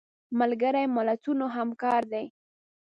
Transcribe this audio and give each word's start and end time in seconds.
ملګري 0.39 0.83
ملتونه 0.95 1.45
همکار 1.57 2.01
دي 2.11 2.25